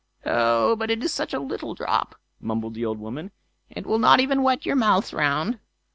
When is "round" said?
5.13-5.59